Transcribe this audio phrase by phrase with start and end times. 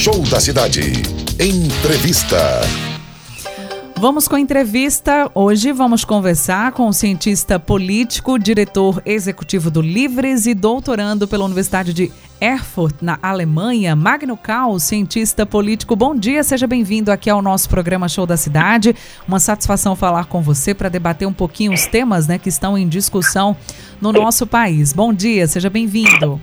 [0.00, 0.80] Show da Cidade.
[1.38, 2.38] Entrevista.
[3.98, 5.30] Vamos com a entrevista.
[5.34, 11.92] Hoje vamos conversar com o cientista político, diretor executivo do Livres e doutorando pela Universidade
[11.92, 12.10] de
[12.40, 15.94] Erfurt, na Alemanha, Magno Cal, cientista político.
[15.94, 18.96] Bom dia, seja bem-vindo aqui ao nosso programa Show da Cidade.
[19.28, 22.88] Uma satisfação falar com você para debater um pouquinho os temas né, que estão em
[22.88, 23.54] discussão
[24.00, 24.94] no nosso país.
[24.94, 26.40] Bom dia, seja bem-vindo.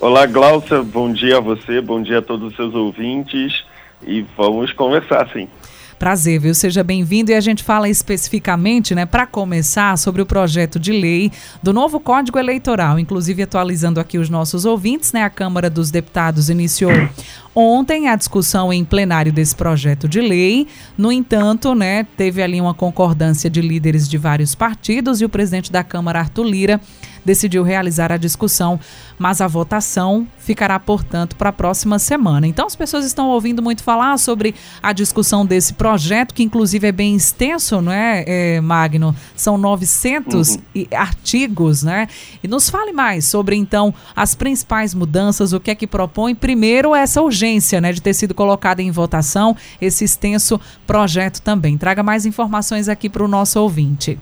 [0.00, 3.52] Olá, Glaucia, bom dia a você, bom dia a todos os seus ouvintes
[4.02, 5.46] e vamos conversar, sim.
[5.98, 6.54] Prazer, viu?
[6.54, 7.30] Seja bem-vindo.
[7.30, 11.30] E a gente fala especificamente, né, para começar, sobre o projeto de lei
[11.62, 12.98] do novo Código Eleitoral.
[12.98, 16.92] Inclusive, atualizando aqui os nossos ouvintes, né, a Câmara dos Deputados iniciou
[17.54, 20.66] ontem a discussão em plenário desse projeto de lei.
[20.96, 25.70] No entanto, né, teve ali uma concordância de líderes de vários partidos e o presidente
[25.70, 26.80] da Câmara, Arthur Lira,
[27.24, 28.78] decidiu realizar a discussão,
[29.18, 32.46] mas a votação ficará, portanto, para a próxima semana.
[32.46, 36.92] Então, as pessoas estão ouvindo muito falar sobre a discussão desse projeto, que inclusive é
[36.92, 39.14] bem extenso, não é, é Magno?
[39.36, 40.60] São 900 uhum.
[40.96, 42.08] artigos, né?
[42.42, 46.34] E nos fale mais sobre, então, as principais mudanças, o que é que propõe.
[46.34, 51.76] Primeiro, essa urgência, né, de ter sido colocada em votação esse extenso projeto também.
[51.76, 54.18] Traga mais informações aqui para o nosso ouvinte.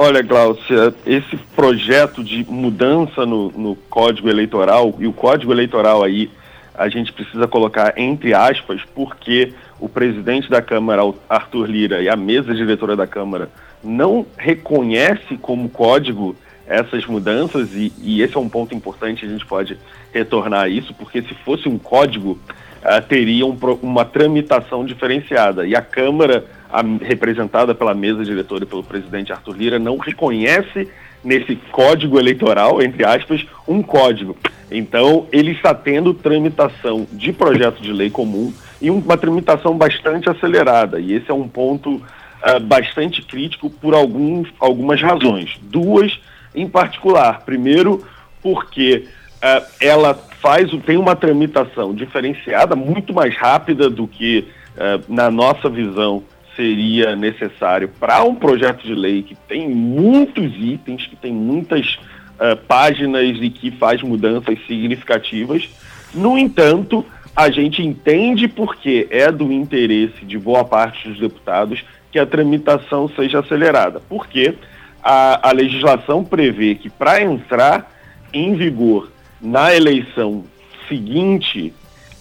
[0.00, 6.30] Olha, Glaucia, esse projeto de mudança no, no, Código Eleitoral, e o Código Eleitoral aí
[6.72, 12.14] a gente precisa colocar entre aspas, porque o presidente da Câmara, Arthur Lira, e a
[12.14, 13.50] mesa diretora da Câmara
[13.82, 19.44] não reconhece como código essas mudanças, e, e esse é um ponto importante, a gente
[19.44, 19.76] pode
[20.12, 22.38] retornar a isso, porque se fosse um código,
[22.82, 28.66] uh, teria um, uma tramitação diferenciada, e a Câmara a, representada pela mesa diretora e
[28.66, 30.88] pelo presidente Arthur Lira, não reconhece
[31.24, 34.36] nesse código eleitoral, entre aspas, um código.
[34.70, 41.00] Então, ele está tendo tramitação de projeto de lei comum e uma tramitação bastante acelerada.
[41.00, 45.58] E esse é um ponto uh, bastante crítico por alguns, algumas razões.
[45.62, 46.20] Duas
[46.54, 47.42] em particular.
[47.44, 48.04] Primeiro,
[48.42, 49.06] porque
[49.36, 55.68] uh, ela faz, tem uma tramitação diferenciada, muito mais rápida do que, uh, na nossa
[55.68, 56.22] visão,
[56.56, 61.98] seria necessário para um projeto de lei que tem muitos itens, que tem muitas
[62.34, 65.68] uh, páginas e que faz mudanças significativas.
[66.12, 67.04] No entanto,
[67.36, 73.08] a gente entende porque é do interesse de boa parte dos deputados que a tramitação
[73.08, 74.02] seja acelerada.
[74.08, 74.54] Porque
[75.02, 77.92] a, a legislação prevê que para entrar
[78.32, 79.08] em vigor
[79.40, 80.44] na eleição
[80.88, 81.72] seguinte,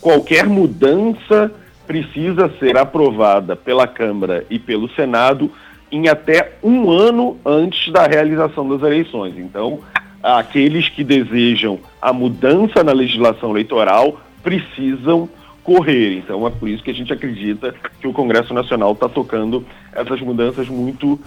[0.01, 1.51] qualquer mudança
[1.85, 5.51] precisa ser aprovada pela Câmara e pelo Senado
[5.91, 9.37] em até um ano antes da realização das eleições.
[9.37, 9.79] Então,
[10.21, 15.29] aqueles que desejam a mudança na legislação eleitoral precisam
[15.63, 16.17] correr.
[16.17, 20.19] Então, é por isso que a gente acredita que o Congresso Nacional está tocando essas
[20.21, 21.21] mudanças muito uh,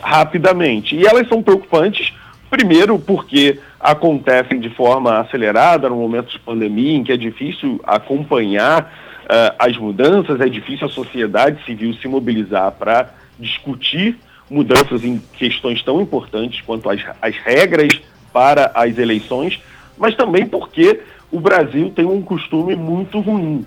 [0.00, 0.94] rapidamente.
[0.94, 2.12] E elas são preocupantes,
[2.48, 8.92] primeiro, porque acontecem de forma acelerada no momento de pandemia, em que é difícil acompanhar
[9.24, 13.08] uh, as mudanças, é difícil a sociedade civil se mobilizar para
[13.38, 14.18] discutir
[14.50, 18.00] mudanças em questões tão importantes quanto as, as regras
[18.32, 19.58] para as eleições,
[19.96, 21.00] mas também porque
[21.32, 23.64] o Brasil tem um costume muito ruim,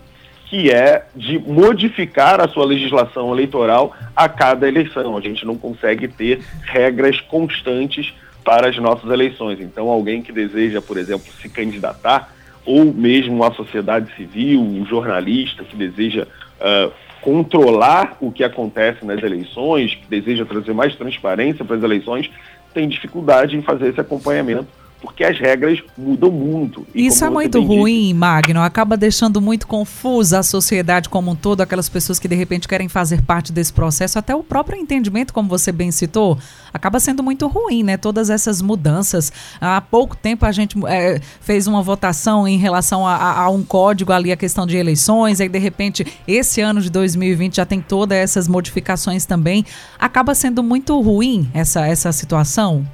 [0.48, 5.18] que é de modificar a sua legislação eleitoral a cada eleição.
[5.18, 8.14] A gente não consegue ter regras constantes
[8.44, 9.60] para as nossas eleições.
[9.60, 12.34] Então, alguém que deseja, por exemplo, se candidatar,
[12.66, 16.28] ou mesmo a sociedade civil, um jornalista que deseja
[16.60, 16.92] uh,
[17.22, 22.30] controlar o que acontece nas eleições, que deseja trazer mais transparência para as eleições,
[22.74, 24.68] tem dificuldade em fazer esse acompanhamento
[25.04, 26.88] porque as regras mudam muito.
[26.96, 28.62] E Isso é muito ruim, disse, Magno.
[28.62, 32.88] Acaba deixando muito confusa a sociedade como um todo, aquelas pessoas que de repente querem
[32.88, 36.38] fazer parte desse processo, até o próprio entendimento, como você bem citou,
[36.74, 37.98] acaba sendo muito ruim, né?
[37.98, 39.30] Todas essas mudanças.
[39.60, 43.62] Há pouco tempo a gente é, fez uma votação em relação a, a, a, um
[43.62, 47.82] código ali, a questão de eleições, aí de repente esse ano de 2020 já tem
[47.82, 49.66] todas essas modificações também.
[50.00, 52.88] Acaba sendo muito ruim essa, essa situação?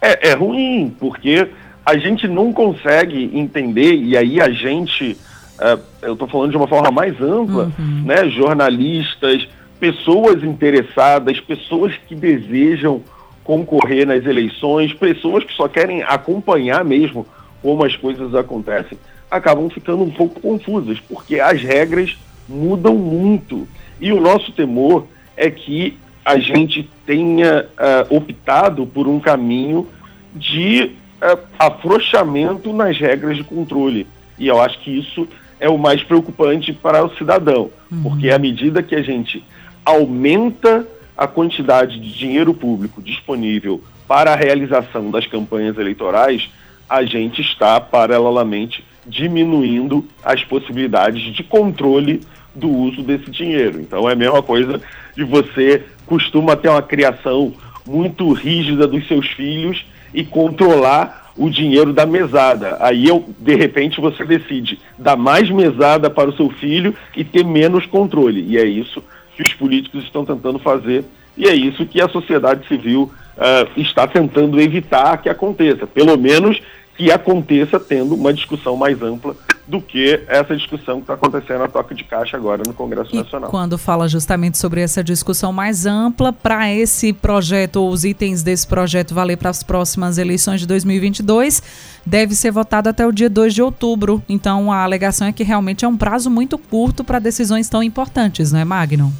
[0.00, 1.48] É, é ruim, porque
[1.84, 5.16] a gente não consegue entender, e aí a gente,
[5.58, 8.02] uh, eu estou falando de uma forma mais ampla, uhum.
[8.04, 9.48] né, jornalistas,
[9.80, 13.02] pessoas interessadas, pessoas que desejam
[13.42, 17.26] concorrer nas eleições, pessoas que só querem acompanhar mesmo
[17.62, 18.98] como as coisas acontecem,
[19.30, 22.18] acabam ficando um pouco confusas, porque as regras
[22.48, 23.66] mudam muito.
[24.00, 25.06] E o nosso temor
[25.36, 25.96] é que
[26.28, 29.88] a gente tenha uh, optado por um caminho
[30.34, 30.92] de
[31.22, 34.06] uh, afrouxamento nas regras de controle.
[34.38, 35.26] E eu acho que isso
[35.58, 38.02] é o mais preocupante para o cidadão, uhum.
[38.02, 39.42] porque à medida que a gente
[39.82, 40.86] aumenta
[41.16, 46.50] a quantidade de dinheiro público disponível para a realização das campanhas eleitorais,
[46.86, 52.20] a gente está paralelamente diminuindo as possibilidades de controle
[52.54, 53.80] do uso desse dinheiro.
[53.80, 54.78] Então é a mesma coisa
[55.16, 57.52] de você costuma ter uma criação
[57.86, 62.76] muito rígida dos seus filhos e controlar o dinheiro da mesada.
[62.80, 67.44] Aí eu, de repente você decide dar mais mesada para o seu filho e ter
[67.44, 68.44] menos controle.
[68.48, 69.02] E é isso
[69.36, 71.04] que os políticos estão tentando fazer
[71.36, 75.86] e é isso que a sociedade civil uh, está tentando evitar que aconteça.
[75.86, 76.60] Pelo menos
[76.98, 79.36] que aconteça tendo uma discussão mais ampla
[79.68, 83.18] do que essa discussão que está acontecendo a toque de caixa agora no Congresso e
[83.18, 83.50] Nacional.
[83.50, 88.66] Quando fala justamente sobre essa discussão mais ampla, para esse projeto, ou os itens desse
[88.66, 91.62] projeto valer para as próximas eleições de 2022,
[92.04, 94.20] deve ser votado até o dia 2 de outubro.
[94.28, 98.50] Então a alegação é que realmente é um prazo muito curto para decisões tão importantes,
[98.50, 99.12] não é, Magno?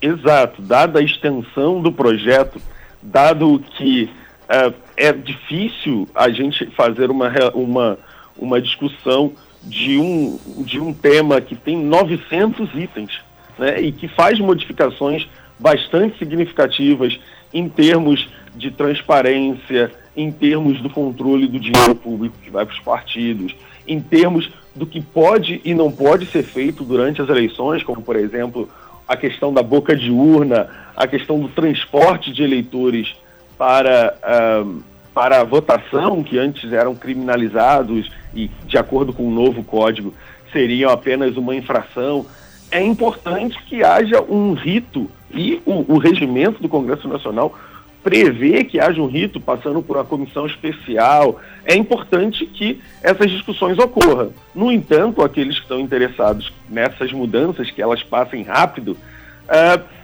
[0.00, 0.62] Exato.
[0.62, 2.58] Dada a extensão do projeto,
[3.02, 4.08] dado que
[4.48, 7.98] é, é difícil a gente fazer uma, uma,
[8.36, 9.32] uma discussão
[9.62, 13.18] de um, de um tema que tem 900 itens
[13.58, 15.26] né, e que faz modificações
[15.58, 17.18] bastante significativas
[17.52, 22.80] em termos de transparência, em termos do controle do dinheiro público que vai para os
[22.80, 23.54] partidos,
[23.88, 28.16] em termos do que pode e não pode ser feito durante as eleições, como, por
[28.16, 28.68] exemplo,
[29.08, 33.14] a questão da boca de urna, a questão do transporte de eleitores
[33.60, 39.62] para, uh, para a votação, que antes eram criminalizados e, de acordo com o novo
[39.62, 40.14] código,
[40.50, 42.24] seriam apenas uma infração.
[42.70, 47.54] É importante que haja um rito e o, o regimento do Congresso Nacional
[48.02, 51.38] prevê que haja um rito passando por uma comissão especial.
[51.66, 54.32] É importante que essas discussões ocorram.
[54.54, 59.99] No entanto, aqueles que estão interessados nessas mudanças, que elas passem rápido, uh,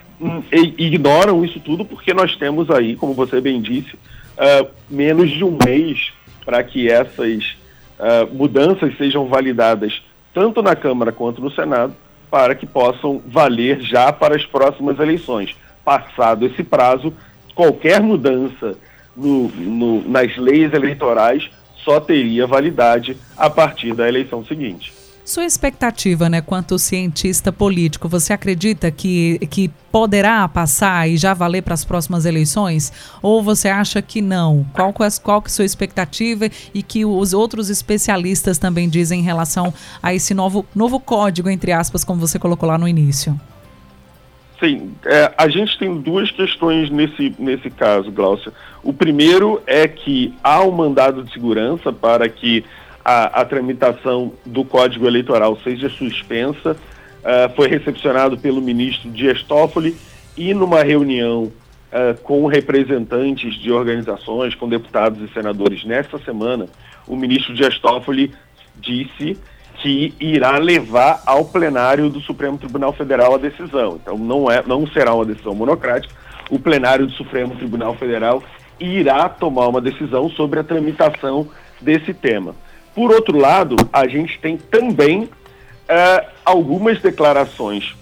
[0.51, 5.59] ignoram isso tudo porque nós temos aí, como você bem disse, uh, menos de um
[5.65, 6.13] mês
[6.45, 7.57] para que essas
[7.99, 10.03] uh, mudanças sejam validadas
[10.33, 11.95] tanto na Câmara quanto no Senado,
[12.31, 15.57] para que possam valer já para as próximas eleições.
[15.85, 17.13] Passado esse prazo,
[17.55, 18.77] qualquer mudança
[19.17, 24.93] no, no, nas leis eleitorais só teria validade a partir da eleição seguinte.
[25.27, 31.65] Sua expectativa, né, quanto cientista político, você acredita que, que poderá passar e já valer
[31.65, 32.93] para as próximas eleições?
[33.21, 34.65] Ou você acha que não?
[34.73, 39.25] Qual, qual que é a sua expectativa e que os outros especialistas também dizem em
[39.25, 43.37] relação a esse novo, novo código, entre aspas, como você colocou lá no início?
[44.61, 48.53] Sim, é, a gente tem duas questões nesse, nesse caso, Glaucia.
[48.81, 52.65] O primeiro é que há um mandado de segurança para que
[53.07, 56.73] a, a tramitação do Código Eleitoral seja suspensa.
[56.73, 59.97] Uh, foi recepcionado pelo ministro Dias Toffoli
[60.37, 66.67] e numa reunião uh, com representantes de organizações, com deputados e senadores nesta semana,
[67.07, 68.35] o ministro Dias Toffoli
[68.75, 69.39] disse
[69.77, 74.01] que irá levar ao plenário do Supremo Tribunal Federal a decisão.
[74.03, 76.13] Então não, é, não será uma decisão monocrática.
[76.51, 78.43] O plenário do Supremo Tribunal Federal
[78.81, 81.49] irá tomar uma decisão sobre a tramitação
[81.81, 82.55] desse tema.
[82.97, 87.95] Por outro lado, a gente tem também uh, algumas declarações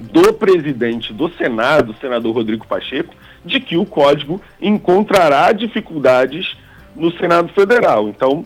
[0.00, 3.14] do presidente do Senado, senador Rodrigo Pacheco,
[3.44, 6.56] de que o código encontrará dificuldades
[6.96, 8.08] no Senado Federal.
[8.08, 8.44] Então,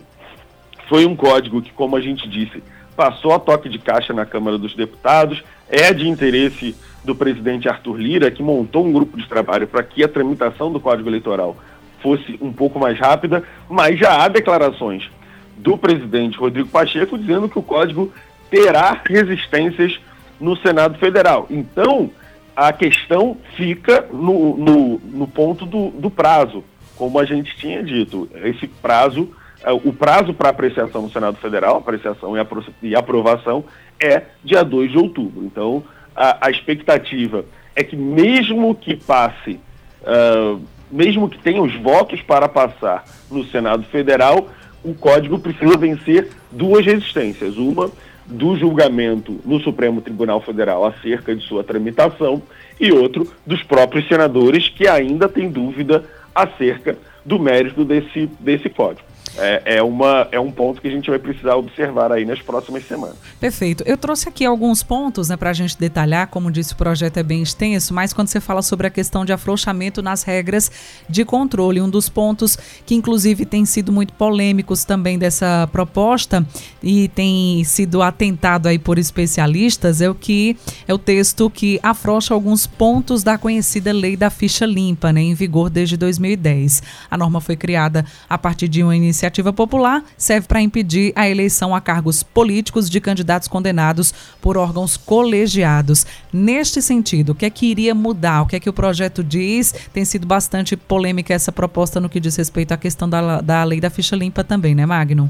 [0.87, 2.61] foi um código que, como a gente disse,
[2.95, 7.97] passou a toque de caixa na Câmara dos Deputados, é de interesse do presidente Arthur
[7.97, 11.57] Lira, que montou um grupo de trabalho para que a tramitação do Código Eleitoral
[12.03, 15.09] fosse um pouco mais rápida, mas já há declarações
[15.57, 18.11] do presidente Rodrigo Pacheco dizendo que o código
[18.49, 19.99] terá resistências
[20.39, 21.47] no Senado Federal.
[21.49, 22.09] Então,
[22.55, 26.63] a questão fica no, no, no ponto do, do, prazo,
[26.95, 28.29] como a gente tinha dito.
[28.43, 29.29] Esse prazo,
[29.63, 32.45] é, o prazo para apreciação no Senado Federal, apreciação e,
[32.83, 33.65] e aprovação,
[33.99, 35.43] é dia 2 de outubro.
[35.43, 35.83] Então,
[36.15, 37.45] a, a expectativa
[37.75, 39.59] é que mesmo que passe
[40.01, 44.49] uh, mesmo que tenha os votos para passar no Senado Federal,
[44.85, 47.57] o código precisa vencer duas resistências.
[47.57, 47.91] Uma
[48.25, 52.41] do julgamento no Supremo Tribunal Federal acerca de sua tramitação
[52.79, 59.14] e outro dos próprios senadores que ainda têm dúvida acerca do mérito desse, desse código
[59.37, 62.87] é, é, uma, é um ponto que a gente vai precisar observar aí nas próximas
[62.87, 63.15] semanas.
[63.39, 63.83] Perfeito.
[63.85, 67.23] Eu trouxe aqui alguns pontos né, para a gente detalhar, como disse, o projeto é
[67.23, 70.71] bem extenso, mas quando você fala sobre a questão de afrouxamento nas regras
[71.09, 76.45] de controle, um dos pontos que inclusive tem sido muito polêmicos também dessa proposta
[76.81, 80.55] e tem sido atentado aí por especialistas é o que
[80.87, 85.33] é o texto que afrouxa alguns pontos da conhecida lei da ficha limpa, né, em
[85.33, 86.81] vigor desde 2010.
[87.09, 91.27] A norma foi criada a partir de uma iniciativa iniciativa popular serve para impedir a
[91.27, 96.05] eleição a cargos políticos de candidatos condenados por órgãos colegiados.
[96.31, 98.43] Neste sentido, o que é que iria mudar?
[98.43, 99.71] O que é que o projeto diz?
[99.91, 103.79] Tem sido bastante polêmica essa proposta no que diz respeito à questão da, da lei
[103.79, 105.29] da ficha limpa também, né, Magno?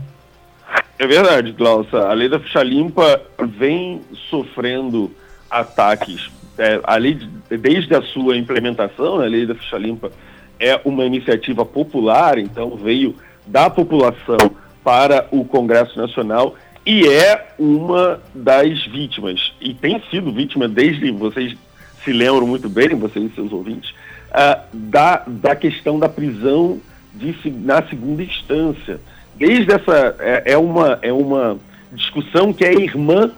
[0.99, 1.99] É verdade, Glaucia.
[1.99, 3.21] A lei da ficha limpa
[3.57, 5.11] vem sofrendo
[5.49, 6.29] ataques.
[6.57, 10.11] É, a lei, desde a sua implementação, a lei da ficha limpa
[10.59, 14.37] é uma iniciativa popular, então veio da população
[14.83, 21.57] para o Congresso Nacional e é uma das vítimas, e tem sido vítima desde, vocês
[22.03, 26.79] se lembram muito bem, vocês e seus ouvintes, uh, da, da questão da prisão
[27.11, 29.01] de, na segunda instância.
[29.35, 31.57] Desde essa, é, é, uma, é uma
[31.91, 33.31] discussão que é irmã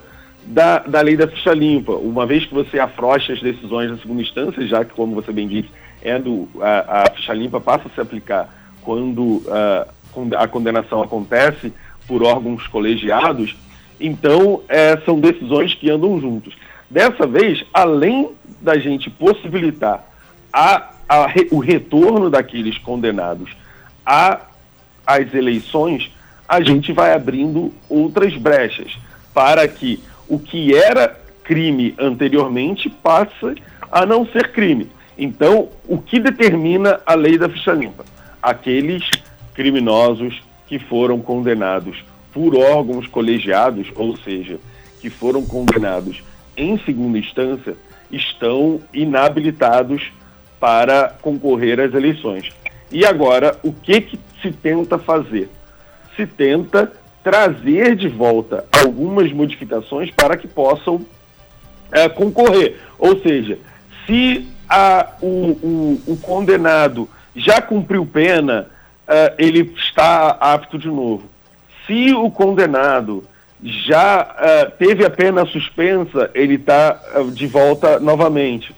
[0.46, 4.22] da, da lei da ficha limpa, uma vez que você afrocha as decisões da segunda
[4.22, 5.70] instância, já que, como você bem disse,
[6.02, 9.88] é do, a, a ficha limpa passa a se aplicar quando uh,
[10.38, 11.74] a condenação acontece
[12.08, 13.56] por órgãos colegiados,
[14.00, 16.56] então é, são decisões que andam juntos.
[16.90, 18.32] Dessa vez, além
[18.62, 20.06] da gente possibilitar
[20.54, 23.50] a, a, o retorno daqueles condenados
[24.06, 26.12] às eleições,
[26.48, 28.98] a gente vai abrindo outras brechas
[29.34, 33.56] para que o que era crime anteriormente passe
[33.92, 34.90] a não ser crime.
[35.18, 38.06] Então, o que determina a lei da ficha limpa?
[38.42, 39.10] Aqueles
[39.58, 44.60] criminosos que foram condenados por órgãos colegiados, ou seja,
[45.02, 46.24] que foram condenados
[46.56, 47.76] em segunda instância,
[48.12, 50.12] estão inabilitados
[50.60, 52.52] para concorrer às eleições.
[52.92, 55.50] E agora, o que, que se tenta fazer?
[56.16, 56.92] Se tenta
[57.24, 61.04] trazer de volta algumas modificações para que possam
[61.92, 62.78] é, concorrer.
[63.00, 63.58] Ou seja,
[64.06, 68.68] se a, o, o, o condenado já cumpriu pena,
[69.08, 71.24] uh, ele está apto de novo.
[71.86, 73.24] Se o condenado
[73.64, 78.76] já uh, teve a pena suspensa, ele está uh, de volta novamente.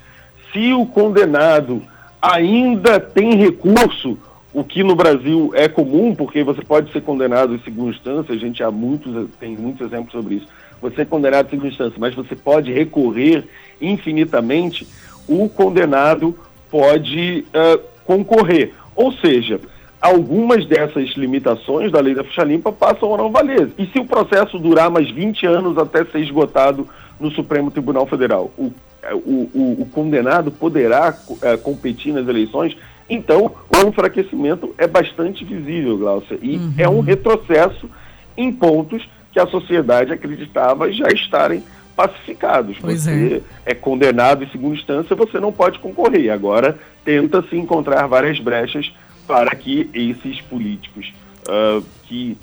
[0.54, 1.82] Se o condenado
[2.22, 4.18] ainda tem recurso,
[4.54, 8.38] o que no Brasil é comum, porque você pode ser condenado em segunda instância, a
[8.38, 10.48] gente há muitos, tem muitos exemplos sobre isso.
[10.82, 13.44] Você é condenado em segunda instância, mas você pode recorrer
[13.82, 14.88] infinitamente,
[15.28, 16.38] o condenado
[16.72, 18.74] pode uh, concorrer.
[18.96, 19.60] Ou seja,
[20.02, 23.70] algumas dessas limitações da lei da ficha limpa passam a não valer.
[23.78, 26.88] E se o processo durar mais 20 anos até ser esgotado
[27.20, 28.72] no Supremo Tribunal Federal, o,
[29.04, 32.78] é, o, o, o condenado poderá é, competir nas eleições?
[33.10, 36.74] Então, o enfraquecimento é bastante visível, Glaucia, e uhum.
[36.78, 37.90] é um retrocesso
[38.38, 41.64] em pontos que a sociedade acreditava já estarem
[41.96, 42.78] pacificados.
[42.80, 43.72] Pois você é.
[43.72, 46.32] é condenado em segunda instância, você não pode concorrer.
[46.32, 48.94] Agora, tenta-se encontrar várias brechas
[49.30, 51.14] para que esses políticos
[51.48, 52.36] uh, que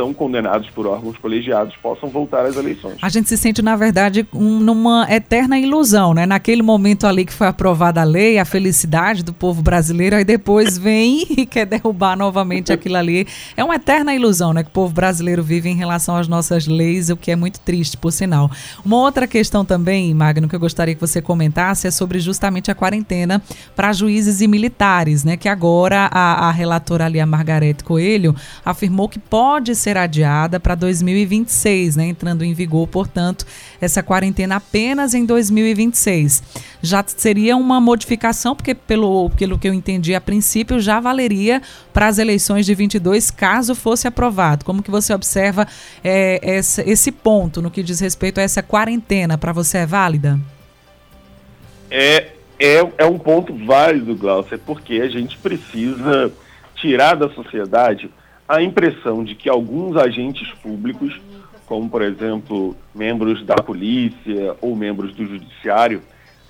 [0.00, 2.96] são condenados por órgãos colegiados possam voltar às eleições.
[3.02, 6.24] A gente se sente, na verdade, um, numa eterna ilusão, né?
[6.24, 10.78] Naquele momento ali que foi aprovada a lei, a felicidade do povo brasileiro, aí depois
[10.78, 13.26] vem e quer derrubar novamente aquilo ali.
[13.54, 14.62] É uma eterna ilusão, né?
[14.62, 17.98] Que o povo brasileiro vive em relação às nossas leis, o que é muito triste,
[17.98, 18.50] por sinal.
[18.82, 22.74] Uma outra questão também, Magno, que eu gostaria que você comentasse é sobre justamente a
[22.74, 23.42] quarentena
[23.76, 25.36] para juízes e militares, né?
[25.36, 30.60] Que agora a, a relatora ali, a Margarete Coelho, afirmou que pode ser ser adiada
[30.60, 32.06] para 2026, né?
[32.06, 33.44] Entrando em vigor, portanto,
[33.80, 36.42] essa quarentena apenas em 2026.
[36.80, 41.60] Já seria uma modificação, porque pelo, pelo que eu entendi a princípio, já valeria
[41.92, 44.64] para as eleições de 22, caso fosse aprovado.
[44.64, 45.66] Como que você observa
[46.04, 49.36] é, esse, esse ponto no que diz respeito a essa quarentena?
[49.36, 50.38] Para você é válida?
[51.90, 52.28] É,
[52.58, 56.32] é, é um ponto válido, Glaucia, porque a gente precisa
[56.76, 58.08] tirar da sociedade
[58.50, 61.20] a impressão de que alguns agentes públicos,
[61.66, 66.02] como por exemplo membros da polícia ou membros do judiciário,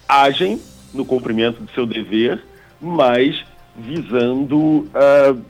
[0.08, 0.58] agem
[0.94, 2.42] no cumprimento de seu dever,
[2.80, 3.44] mas
[3.76, 5.44] visando uh,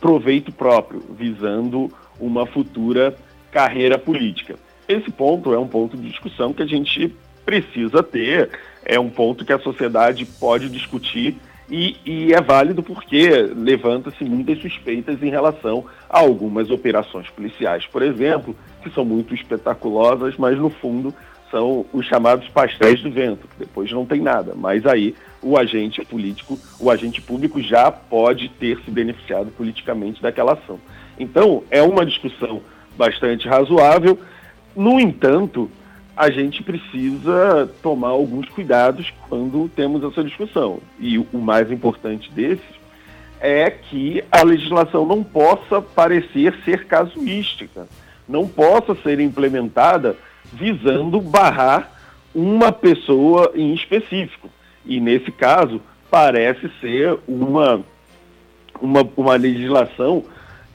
[0.00, 3.16] proveito próprio, visando uma futura
[3.50, 4.54] carreira política.
[4.86, 7.12] Esse ponto é um ponto de discussão que a gente
[7.44, 8.48] precisa ter,
[8.84, 11.36] é um ponto que a sociedade pode discutir
[11.70, 18.02] e, e é válido porque levanta-se muitas suspeitas em relação a algumas operações policiais, por
[18.02, 21.14] exemplo, que são muito espetaculosas, mas no fundo
[21.50, 26.04] são os chamados pastéis do vento, que depois não tem nada, mas aí o agente
[26.04, 30.80] político, o agente público já pode ter se beneficiado politicamente daquela ação.
[31.18, 32.60] Então, é uma discussão
[32.96, 34.18] bastante razoável.
[34.74, 35.70] No entanto,
[36.16, 40.78] a gente precisa tomar alguns cuidados quando temos essa discussão.
[40.98, 42.84] E o mais importante desses
[43.40, 47.86] é que a legislação não possa parecer ser casuística,
[48.28, 50.16] não possa ser implementada
[50.52, 51.90] visando barrar
[52.34, 54.48] uma pessoa em específico.
[54.86, 55.80] E nesse caso,
[56.10, 57.80] parece ser uma,
[58.80, 60.24] uma, uma legislação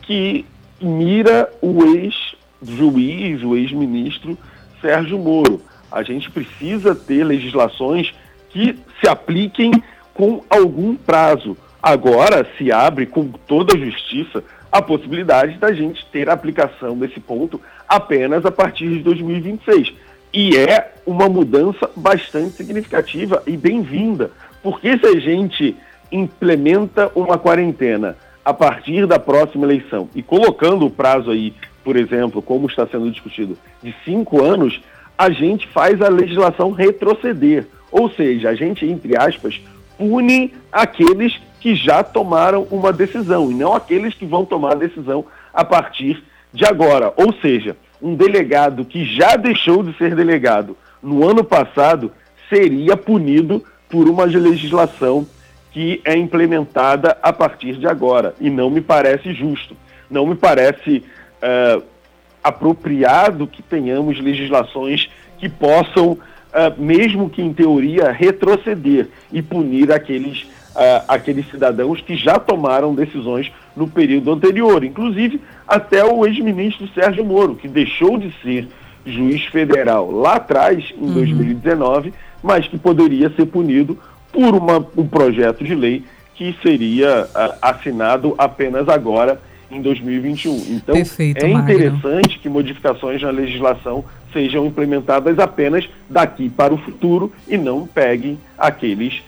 [0.01, 0.45] que
[0.81, 4.37] mira o ex-juiz, o ex-ministro
[4.81, 5.61] Sérgio Moro.
[5.91, 8.13] A gente precisa ter legislações
[8.49, 9.71] que se apliquem
[10.13, 11.57] com algum prazo.
[11.81, 17.19] Agora se abre com toda a justiça a possibilidade da gente ter a aplicação desse
[17.19, 19.93] ponto apenas a partir de 2026.
[20.31, 24.29] E é uma mudança bastante significativa e bem-vinda,
[24.61, 25.75] porque se a gente
[26.11, 32.41] implementa uma quarentena a partir da próxima eleição e colocando o prazo aí, por exemplo,
[32.41, 34.81] como está sendo discutido, de cinco anos,
[35.17, 37.67] a gente faz a legislação retroceder.
[37.91, 39.59] Ou seja, a gente, entre aspas,
[39.97, 45.25] pune aqueles que já tomaram uma decisão e não aqueles que vão tomar a decisão
[45.53, 47.13] a partir de agora.
[47.17, 52.11] Ou seja, um delegado que já deixou de ser delegado no ano passado
[52.47, 55.27] seria punido por uma legislação
[55.71, 58.33] que é implementada a partir de agora.
[58.39, 59.75] E não me parece justo.
[60.09, 61.03] Não me parece
[61.41, 61.83] uh,
[62.43, 66.19] apropriado que tenhamos legislações que possam, uh,
[66.77, 73.51] mesmo que em teoria, retroceder e punir aqueles uh, aqueles cidadãos que já tomaram decisões
[73.75, 78.67] no período anterior, inclusive até o ex-ministro Sérgio Moro, que deixou de ser
[79.05, 81.13] juiz federal lá atrás, em uhum.
[81.13, 83.97] 2019, mas que poderia ser punido
[84.31, 86.03] por uma, um projeto de lei
[86.35, 90.55] que seria uh, assinado apenas agora, em 2021.
[90.69, 94.03] Então, Perfeito, é interessante que modificações na legislação
[94.33, 99.21] sejam implementadas apenas daqui para o futuro e não peguem aqueles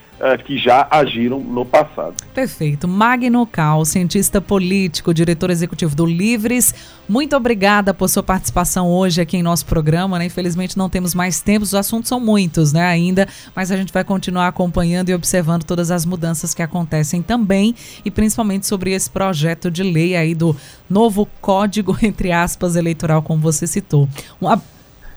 [0.46, 2.16] que já agiram no passado.
[2.34, 2.88] Perfeito.
[2.88, 6.74] Magno Cal, cientista político, diretor executivo do Livres,
[7.10, 10.20] muito obrigada por sua participação hoje aqui em nosso programa.
[10.20, 10.26] Né?
[10.26, 14.04] Infelizmente não temos mais tempo, os assuntos são muitos né, ainda, mas a gente vai
[14.04, 19.72] continuar acompanhando e observando todas as mudanças que acontecem também e principalmente sobre esse projeto
[19.72, 20.56] de lei aí do
[20.90, 24.08] novo Código, entre aspas, eleitoral, como você citou.
[24.42, 24.48] Um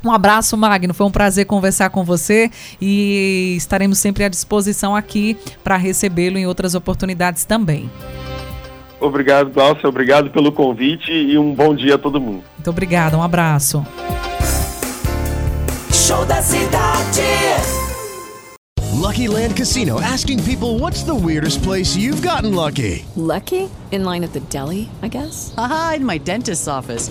[0.05, 0.95] um abraço, Magno.
[0.95, 6.47] Foi um prazer conversar com você e estaremos sempre à disposição aqui para recebê-lo em
[6.47, 7.91] outras oportunidades também.
[9.01, 9.89] Obrigado, Glaucia.
[9.89, 12.43] Obrigado pelo convite e um bom dia a todo mundo.
[12.57, 13.17] Muito obrigada.
[13.17, 13.85] Um abraço.
[15.93, 17.23] Show da cidade.
[18.93, 23.05] Lucky Land Casino asking people what's the weirdest place you've gotten lucky?
[23.17, 23.69] Lucky?
[23.93, 25.53] In line at the deli, I guess.
[25.59, 27.11] Aha, in my dentist's office.